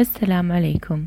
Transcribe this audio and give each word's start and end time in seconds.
السلام 0.00 0.52
عليكم. 0.52 1.06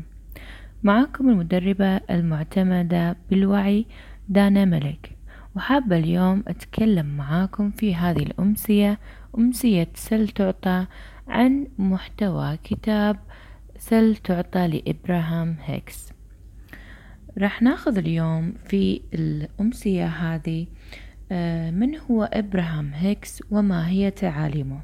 معكم 0.82 1.28
المدربة 1.28 1.96
المعتمدة 1.96 3.16
بالوعي 3.30 3.86
دانا 4.28 4.64
ملك. 4.64 5.16
وحابة 5.56 5.96
اليوم 5.98 6.44
أتكلم 6.48 7.16
معاكم 7.16 7.70
في 7.70 7.94
هذه 7.94 8.22
الأمسية 8.22 8.98
أمسية 9.38 9.88
سل 9.94 10.28
تعطى 10.28 10.86
عن 11.28 11.66
محتوى 11.78 12.58
كتاب 12.64 13.16
سل 13.78 14.16
تعطى 14.16 14.68
لإبراهام 14.68 15.56
هيكس. 15.64 16.12
راح 17.38 17.62
ناخذ 17.62 17.98
اليوم 17.98 18.54
في 18.64 19.00
الأمسية 19.14 20.06
هذه 20.06 20.66
آه، 21.32 21.70
من 21.70 21.98
هو 21.98 22.22
إبراهام 22.32 22.90
هيكس 22.94 23.42
وما 23.50 23.88
هي 23.88 24.10
تعاليمه. 24.10 24.80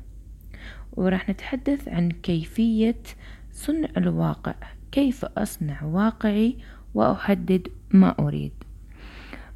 وراح 0.93 1.29
نتحدث 1.29 1.89
عن 1.89 2.11
كيفية 2.11 3.03
صنع 3.53 3.89
الواقع. 3.97 4.55
كيف 4.93 5.25
أصنع 5.25 5.85
واقعي 5.85 6.57
وأحدد 6.95 7.69
ما 7.91 8.15
أريد؟ 8.19 8.53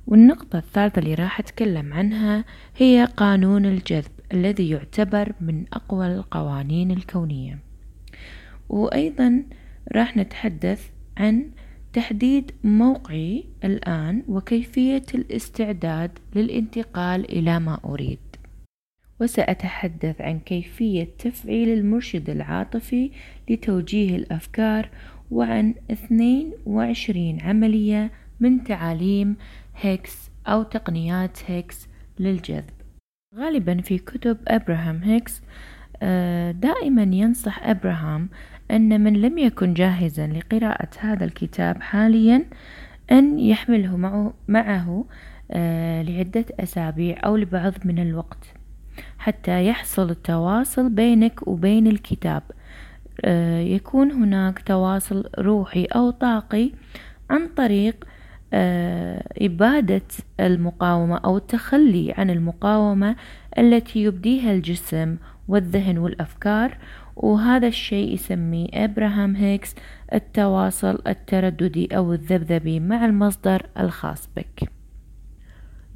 والنقطة 0.07 0.59
الثالثة 0.59 0.99
اللي 0.99 1.15
راح 1.15 1.41
أتكلم 1.41 1.95
عنها 1.95 2.45
هي 2.77 3.09
قانون 3.17 3.67
الجذب 3.67 4.11
الذي 4.33 4.71
يعتبر 4.71 5.33
من 5.41 5.65
أقوى 5.73 6.07
القوانين 6.07 6.91
الكونية. 6.91 7.59
وأيضا 8.69 9.43
راح 9.93 10.17
نتحدث 10.17 10.91
عن 11.17 11.51
تحديد 11.93 12.53
موقعي 12.65 13.45
الآن 13.65 14.23
وكيفية 14.29 15.03
الاستعداد 15.15 16.11
للانتقال 16.35 17.33
إلى 17.33 17.61
ما 17.61 17.79
أريد. 17.85 18.19
وسأتحدث 19.21 20.21
عن 20.21 20.39
كيفية 20.39 21.09
تفعيل 21.19 21.69
المرشد 21.69 22.31
العاطفي 22.31 23.11
لتوجيه 23.51 24.17
الأفكار 24.17 24.89
وعن 25.31 25.75
22 25.91 27.41
عملية 27.41 28.11
من 28.41 28.65
تعاليم 28.65 29.37
هيكس 29.81 30.31
أو 30.47 30.63
تقنيات 30.63 31.39
هيكس 31.47 31.89
للجذب. 32.19 32.71
غالبا 33.35 33.81
في 33.81 33.99
كتب 33.99 34.39
أبراهام 34.49 35.03
هيكس 35.03 35.43
آه، 36.03 36.51
دائما 36.51 37.03
ينصح 37.03 37.63
أبراهام 37.63 38.29
أن 38.71 39.01
من 39.01 39.13
لم 39.13 39.39
يكن 39.39 39.75
جاهزا 39.75 40.27
لقراءة 40.27 40.89
هذا 40.99 41.25
الكتاب 41.25 41.83
حاليا 41.83 42.45
أن 43.13 43.39
يحمله 43.39 43.97
معه, 44.49 45.05
آه، 45.51 46.03
لعدة 46.03 46.45
أسابيع 46.61 47.17
أو 47.25 47.37
لبعض 47.37 47.75
من 47.85 47.99
الوقت. 47.99 48.55
حتى 49.19 49.67
يحصل 49.67 50.11
التواصل 50.11 50.89
بينك 50.89 51.49
وبين 51.49 51.87
الكتاب. 51.87 52.43
آه، 53.25 53.61
يكون 53.61 54.13
هناك 54.13 54.59
تواصل 54.59 55.25
روحي 55.39 55.85
أو 55.85 56.11
طاقي 56.11 56.73
عن 57.31 57.49
طريق 57.57 58.05
آه، 58.53 59.23
إبادة 59.43 60.03
المقاومة 60.41 61.17
أو 61.17 61.37
التخلي 61.37 62.15
عن 62.19 62.31
المقاومة 62.31 63.17
التي 63.59 64.03
يبديها 64.03 64.53
الجسم 64.53 65.17
والذهن 65.49 65.99
والأفكار. 65.99 66.79
وهذا 67.17 67.67
الشيء 67.67 68.15
يسميه 68.15 68.69
إبراهام 68.75 69.37
هيكس 69.37 69.75
التواصل 70.15 71.03
الترددي 71.07 71.97
أو 71.97 72.13
الذبذبي 72.13 72.81
مع 72.81 73.05
المصدر 73.05 73.67
الخاص 73.79 74.29
بك. 74.37 74.76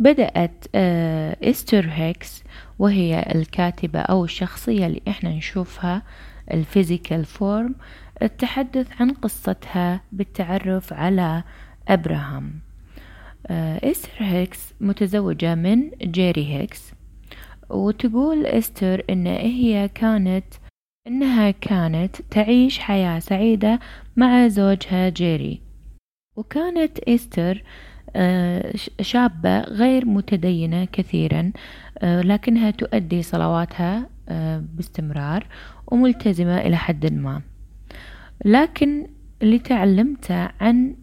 بدأت 0.00 0.64
آه، 0.74 1.36
إستر 1.42 1.86
هيكس 1.90 2.44
وهي 2.78 3.26
الكاتبة 3.34 3.98
أو 4.00 4.24
الشخصية 4.24 4.86
اللي 4.86 5.02
إحنا 5.08 5.30
نشوفها 5.30 6.02
ال 6.50 6.58
physical 6.58 7.24
form 7.24 7.74
التحدث 8.22 9.00
عن 9.00 9.10
قصتها 9.10 10.00
بالتعرف 10.12 10.92
على 10.92 11.42
أبراهام. 11.88 12.60
آه، 13.46 13.90
إستر 13.90 14.10
هيكس 14.18 14.74
متزوجة 14.80 15.54
من 15.54 15.90
جيري 15.90 16.46
هيكس 16.54 16.92
وتقول 17.70 18.46
إستر 18.46 19.04
إن 19.10 19.26
هي 19.26 19.88
كانت 19.88 20.44
إنها 21.06 21.50
كانت 21.50 22.16
تعيش 22.30 22.78
حياة 22.78 23.18
سعيدة 23.18 23.80
مع 24.16 24.48
زوجها 24.48 25.08
جيري. 25.08 25.60
وكانت 26.36 26.98
إستر 26.98 27.62
شابة 29.00 29.60
غير 29.60 30.06
متدينة 30.06 30.84
كثيرا 30.84 31.52
آه، 31.98 32.22
لكنها 32.22 32.70
تؤدي 32.70 33.22
صلواتها 33.22 34.06
آه، 34.28 34.64
باستمرار 34.74 35.46
وملتزمة 35.86 36.58
إلى 36.58 36.76
حد 36.76 37.12
ما. 37.12 37.42
لكن 38.44 39.06
اللي 39.42 39.58
تعلمته 39.58 40.48
عن 40.60 40.94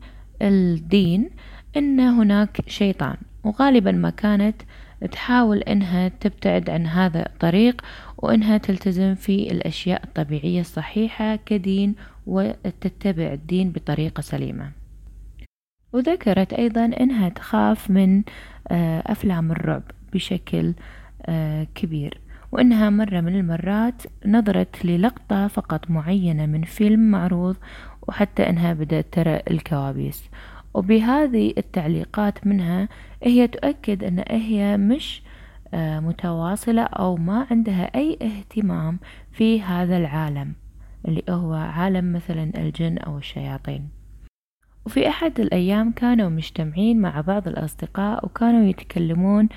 الدين 0.41 1.29
أن 1.77 1.99
هناك 1.99 2.61
شيطان 2.67 3.17
وغالبا 3.43 3.91
ما 3.91 4.09
كانت 4.09 4.61
تحاول 5.11 5.57
أنها 5.57 6.07
تبتعد 6.07 6.69
عن 6.69 6.87
هذا 6.87 7.25
الطريق 7.25 7.81
وأنها 8.17 8.57
تلتزم 8.57 9.15
في 9.15 9.51
الأشياء 9.51 10.03
الطبيعية 10.03 10.61
الصحيحة 10.61 11.35
كدين 11.35 11.95
وتتبع 12.27 13.33
الدين 13.33 13.71
بطريقة 13.71 14.21
سليمة. 14.21 14.71
وذكرت 15.97 16.53
أيضا 16.53 16.85
أنها 16.85 17.29
تخاف 17.29 17.89
من 17.91 18.23
آه، 18.67 19.03
أفلام 19.05 19.51
الرعب 19.51 19.83
بشكل 20.13 20.73
آه، 21.25 21.67
كبير 21.75 22.19
وأنها 22.51 22.89
مرة 22.89 23.21
من 23.21 23.35
المرات 23.39 24.03
نظرت 24.25 24.85
للقطة 24.85 25.47
فقط 25.47 25.91
معينة 25.91 26.45
من 26.45 26.63
فيلم 26.63 27.11
معروض 27.11 27.55
وحتى 28.07 28.49
أنها 28.49 28.73
بدأت 28.73 29.05
ترى 29.11 29.41
الكوابيس. 29.51 30.29
وبهذه 30.73 31.53
التعليقات 31.57 32.47
منها 32.47 32.89
هي 33.23 33.47
تؤكد 33.47 34.03
أن 34.03 34.23
هي 34.29 34.77
مش 34.77 35.21
آه، 35.73 35.99
متواصلة 35.99 36.83
أو 36.83 37.15
ما 37.15 37.47
عندها 37.51 37.95
أي 37.95 38.17
اهتمام 38.21 38.99
في 39.31 39.61
هذا 39.61 39.97
العالم 39.97 40.53
اللي 41.07 41.23
هو 41.29 41.53
عالم 41.53 42.13
مثلا 42.13 42.51
الجن 42.57 42.97
أو 42.97 43.17
الشياطين. 43.17 43.96
وفي 44.87 45.07
أحد 45.09 45.39
الأيام 45.39 45.91
كانوا 45.91 46.29
مجتمعين 46.29 47.01
مع 47.01 47.21
بعض 47.21 47.47
الأصدقاء 47.47 48.25
وكانوا 48.25 48.63
يتكلمون 48.69 49.49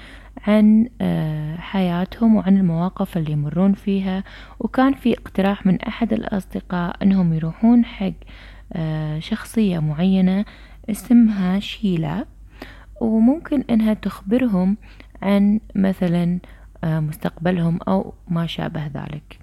عن 0.47 0.89
آه، 1.01 1.57
حياتهم 1.57 2.37
وعن 2.37 2.57
المواقف 2.57 3.17
اللي 3.17 3.33
يمرون 3.33 3.73
فيها 3.73 4.25
وكان 4.61 4.95
في 4.95 5.13
اقتراح 5.19 5.67
من 5.67 5.81
أحد 5.81 6.13
الأصدقاء 6.13 6.97
أنهم 7.03 7.33
يروحون 7.33 7.85
حق 7.85 8.13
آه، 8.73 9.19
شخصية 9.19 9.79
معينة 9.79 10.45
اسمها 10.91 11.59
شيلا 11.59 12.27
وممكن 13.01 13.65
أنها 13.71 13.95
تخبرهم 13.95 14.77
عن 15.23 15.61
مثلا 15.75 16.39
آه، 16.85 17.01
مستقبلهم 17.01 17.79
أو 17.89 18.15
ما 18.29 18.47
شابه 18.47 18.87
ذلك. 18.87 19.39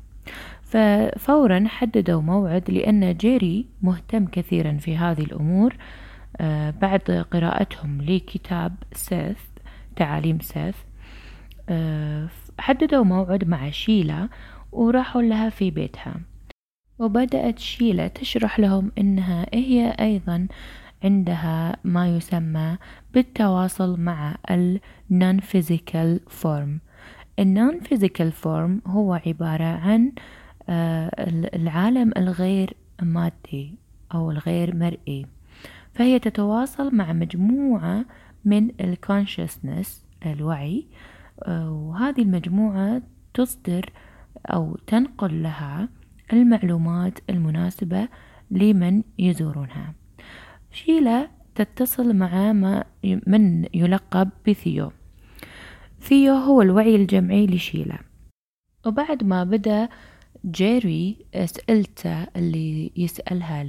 ففورا 0.69 1.63
حددوا 1.67 2.21
موعد 2.21 2.71
لأن 2.71 3.17
جيري 3.17 3.65
مهتم 3.81 4.25
كثيرا 4.25 4.77
في 4.77 4.97
هذه 4.97 5.21
الأمور. 5.21 5.75
آه، 6.37 6.69
بعد 6.69 7.25
قراءتهم 7.31 8.01
لكتاب 8.01 8.75
سيث 8.93 9.39
تعاليم 9.95 10.39
سيث 10.39 10.75
آه، 11.69 12.27
حددوا 12.59 13.03
موعد 13.03 13.47
مع 13.47 13.69
شيلا 13.69 14.29
وراحوا 14.71 15.21
لها 15.21 15.49
في 15.49 15.71
بيتها. 15.71 16.15
وبدأت 16.99 17.59
شيلا 17.59 18.07
تشرح 18.07 18.59
لهم 18.59 18.91
إنها 18.97 19.45
هي 19.53 19.95
أيضا 19.99 20.47
عندها 21.03 21.77
ما 21.83 22.17
يسمى 22.17 22.77
بالتواصل 23.13 23.99
مع 23.99 24.35
ال 24.51 24.79
non-physical 25.13 26.19
form 26.43 26.69
ال 27.39 27.55
non-physical 27.57 28.43
form 28.43 28.89
هو 28.89 29.13
عبارة 29.25 29.63
عن 29.63 30.11
آه، 30.17 30.46
العالم 30.69 32.11
الغير 32.17 32.73
مادي 33.01 33.75
أو 34.13 34.31
الغير 34.31 34.75
مرئي. 34.75 35.25
فهي 35.93 36.19
تتواصل 36.19 36.95
مع 36.95 37.13
مجموعة 37.13 38.05
من 38.45 38.71
الكونشسنس 38.81 40.05
الوعي 40.25 40.85
آه، 41.43 41.71
وهذه 41.71 42.21
المجموعة 42.21 43.01
تصدر 43.33 43.89
أو 44.45 44.75
تنقل 44.87 45.43
لها 45.43 45.89
المعلومات 46.33 47.19
المناسبة 47.29 48.07
لمن 48.51 49.03
يزورونها. 49.19 49.93
شيلا 50.71 51.27
تتصل 51.55 52.15
مع 52.15 52.53
ما 52.53 52.83
من 53.03 53.65
يلقب 53.73 54.29
بثيو. 54.47 54.91
ثيو 55.99 56.33
هو 56.33 56.61
الوعي 56.61 56.95
الجمعي 56.95 57.45
لشيلا 57.45 57.97
وبعد 58.85 59.23
ما 59.23 59.43
بدأ 59.43 59.89
جيري 60.45 61.25
سألته 61.45 62.23
اللي 62.23 62.91
يسألها 62.95 63.63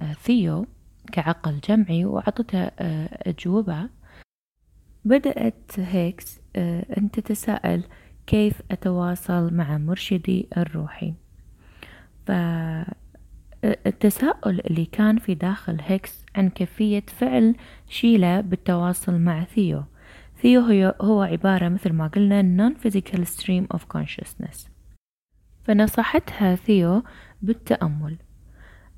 لثيو 0.00 0.66
كعقل 1.12 1.60
جمعي 1.68 2.04
وعطته 2.04 2.58
آه، 2.58 3.28
أجوبة. 3.28 3.88
بدأت 5.04 5.72
هيكس 5.78 6.40
آه، 6.56 6.86
أن 6.98 7.10
تتساءل 7.10 7.84
كيف 8.26 8.62
أتواصل 8.70 9.54
مع 9.54 9.78
مرشدي 9.78 10.48
الروحي. 10.56 11.14
فاتخذت 12.26 12.98
التساؤل 13.64 14.60
اللي 14.60 14.84
كان 14.84 15.18
في 15.18 15.34
داخل 15.34 15.78
هيكس 15.80 16.24
عن 16.36 16.48
كيفية 16.48 17.04
فعل 17.06 17.56
شيلا 17.88 18.40
بالتواصل 18.40 19.18
مع 19.18 19.44
ثيو. 19.44 19.84
ثيو 20.42 20.92
هو 21.00 21.22
عبارة 21.22 21.68
مثل 21.68 21.92
ما 21.92 22.06
قلنا 22.06 22.42
non-physical 22.70 23.20
stream 23.20 23.76
of 23.76 23.80
consciousness. 23.96 24.68
فنصحتها 25.68 26.54
ثيو 26.54 27.02
بالتأمل. 27.42 28.16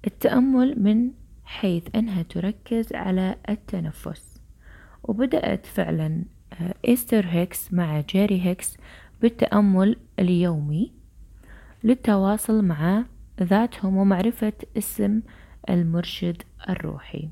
التأمل 0.06 0.82
من 0.82 1.11
حيث 1.44 1.84
أنها 1.94 2.22
تركز 2.22 2.93
على 2.93 3.37
التنفس. 3.49 4.40
وبدأت 5.02 5.67
فعلا 5.67 6.25
آه، 6.52 6.75
إيستر 6.88 7.26
هيكس 7.26 7.72
مع 7.72 8.00
جيري 8.00 8.40
هيكس 8.43 8.76
بالتأمل 9.22 9.96
اليومي 10.19 10.93
للتواصل 11.84 12.64
مع 12.64 13.05
ذاتهم 13.43 13.96
ومعرفة 13.96 14.52
اسم 14.78 15.20
المرشد 15.70 16.43
الروحي. 16.69 17.28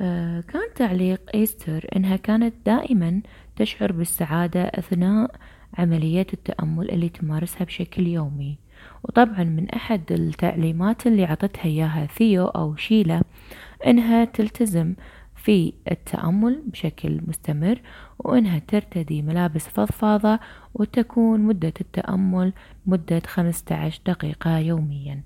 آه، 0.00 0.40
كان 0.40 0.74
تعليق 0.74 1.20
إيستر 1.34 1.86
إنها 1.96 2.16
كانت 2.16 2.54
دائما 2.66 3.22
تشعر 3.56 3.92
بالسعادة 3.92 4.62
أثناء 4.62 5.30
عمليات 5.78 6.34
التأمل 6.34 6.90
اللي 6.90 7.08
تمارسها 7.08 7.64
بشكل 7.64 8.06
يومي. 8.06 8.58
وطبعا 9.02 9.44
من 9.44 9.70
أحد 9.70 10.12
التعليمات 10.12 11.06
اللي 11.06 11.24
عطتها 11.24 11.64
إياها 11.64 12.06
ثيو 12.06 12.44
أو 12.46 12.76
شيلا 12.76 13.22
إنها 13.86 14.24
تلتزم 14.24 14.94
في 15.36 15.72
التأمل 15.90 16.62
بشكل 16.66 17.20
مستمر 17.26 17.80
وإنها 18.18 18.58
ترتدي 18.58 19.22
ملابس 19.22 19.68
فضفاضة 19.68 20.40
وتكون 20.74 21.40
مدة 21.40 21.72
التأمل 21.80 22.52
مدة 22.86 23.22
15 23.26 24.00
دقيقة 24.06 24.58
يوميا. 24.58 25.22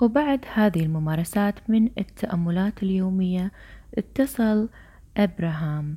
وبعد 0.00 0.44
هذه 0.54 0.82
الممارسات 0.82 1.70
من 1.70 1.90
التأملات 1.98 2.82
اليومية 2.82 3.52
اتصل 3.98 4.68
أبراهام 5.16 5.96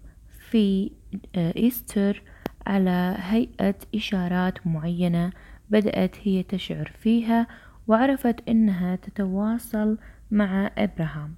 في 0.49 0.91
إيستر 1.35 2.21
على 2.67 3.15
هيئة 3.19 3.75
إشارات 3.95 4.67
معينة 4.67 5.31
بدأت 5.69 6.15
هي 6.23 6.43
تشعر 6.43 6.91
فيها 6.99 7.47
وعرفت 7.87 8.49
أنها 8.49 8.95
تتواصل 8.95 9.97
مع 10.31 10.71
أبراهام. 10.77 11.35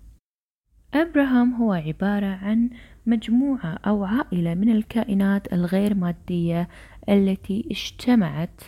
أبراهام 0.93 1.53
هو 1.53 1.73
عبارة 1.73 2.25
عن 2.25 2.69
مجموعة 3.05 3.79
أو 3.87 4.03
عائلة 4.03 4.53
من 4.53 4.69
الكائنات 4.69 5.53
الغير 5.53 5.93
مادية 5.93 6.67
التي 7.09 7.67
اجتمعت 7.71 8.61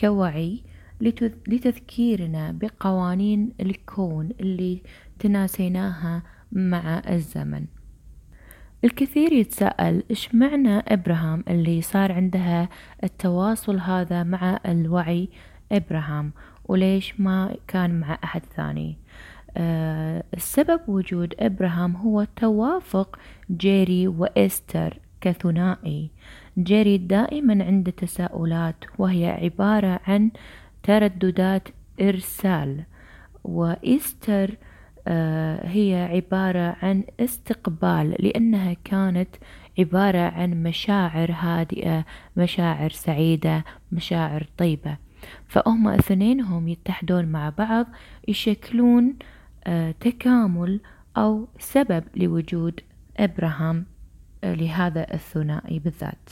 كوعي 0.00 0.62
لتذكيرنا 1.48 2.52
بقوانين 2.52 3.52
الكون 3.60 4.30
اللي 4.40 4.82
تناسيناها 5.18 6.22
مع 6.52 7.02
الزمن. 7.08 7.66
الكثير 8.86 9.32
يتساءل 9.32 10.02
إيش 10.10 10.34
معنى 10.34 10.78
إبراهام 10.78 11.44
اللي 11.48 11.82
صار 11.82 12.12
عندها 12.12 12.68
التواصل 13.04 13.78
هذا 13.78 14.22
مع 14.22 14.60
الوعي 14.66 15.28
إبراهام؟ 15.72 16.32
وليش 16.64 17.20
ما 17.20 17.56
كان 17.68 18.00
مع 18.00 18.18
أحد 18.24 18.42
ثاني؟ 18.56 18.96
آه 19.56 20.24
السبب 20.34 20.80
وجود 20.88 21.34
إبراهام 21.40 21.96
هو 21.96 22.26
توافق 22.36 23.18
جيري 23.50 24.08
وإستر 24.08 24.98
كثنائي. 25.20 26.10
جيري 26.58 26.98
دائما 26.98 27.64
عنده 27.64 27.90
تساؤلات 27.90 28.84
وهي 28.98 29.26
عبارة 29.26 30.00
عن 30.06 30.30
ترددات 30.82 31.68
إرسال 32.00 32.84
وإستر 33.44 34.56
هي 35.62 36.08
عبارة 36.12 36.76
عن 36.82 37.04
استقبال 37.20 38.16
لأنها 38.18 38.76
كانت 38.84 39.28
عبارة 39.78 40.18
عن 40.18 40.62
مشاعر 40.62 41.32
هادئة 41.32 42.04
مشاعر 42.36 42.90
سعيدة 42.90 43.64
مشاعر 43.92 44.46
طيبة. 44.58 44.96
فهم 45.48 45.88
اثنينهم 45.88 46.68
يتحدون 46.68 47.24
مع 47.26 47.48
بعض 47.48 47.86
يشكلون 48.28 49.16
آه، 49.64 49.90
تكامل 50.00 50.80
أو 51.16 51.48
سبب 51.58 52.04
لوجود 52.16 52.80
إبراهام 53.16 53.86
آه، 54.44 54.54
لهذا 54.54 55.14
الثنائي 55.14 55.78
بالذات. 55.78 56.30